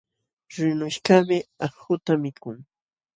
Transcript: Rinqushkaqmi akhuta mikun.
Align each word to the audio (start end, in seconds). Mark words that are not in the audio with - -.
Rinqushkaqmi 0.55 1.37
akhuta 1.65 2.13
mikun. 2.21 2.57